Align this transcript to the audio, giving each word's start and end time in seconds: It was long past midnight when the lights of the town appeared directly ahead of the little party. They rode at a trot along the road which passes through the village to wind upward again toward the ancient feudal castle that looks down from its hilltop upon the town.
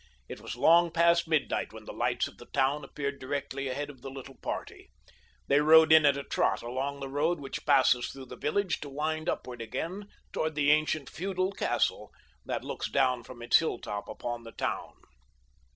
It 0.27 0.41
was 0.41 0.55
long 0.55 0.89
past 0.89 1.27
midnight 1.27 1.71
when 1.73 1.85
the 1.85 1.93
lights 1.93 2.27
of 2.27 2.39
the 2.39 2.47
town 2.47 2.83
appeared 2.83 3.19
directly 3.19 3.67
ahead 3.67 3.87
of 3.87 4.01
the 4.01 4.09
little 4.09 4.33
party. 4.41 4.89
They 5.47 5.59
rode 5.61 5.93
at 5.93 6.17
a 6.17 6.23
trot 6.23 6.63
along 6.63 6.99
the 7.01 7.07
road 7.07 7.39
which 7.39 7.67
passes 7.67 8.07
through 8.07 8.25
the 8.25 8.35
village 8.35 8.79
to 8.79 8.89
wind 8.89 9.29
upward 9.29 9.61
again 9.61 10.07
toward 10.33 10.55
the 10.55 10.71
ancient 10.71 11.07
feudal 11.07 11.51
castle 11.51 12.11
that 12.43 12.63
looks 12.63 12.89
down 12.89 13.23
from 13.23 13.43
its 13.43 13.59
hilltop 13.59 14.07
upon 14.07 14.41
the 14.43 14.53
town. 14.53 14.93